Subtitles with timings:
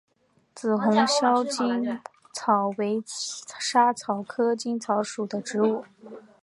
[0.55, 1.93] 紫红鞘薹
[2.33, 5.85] 草为莎草科薹草属的植物。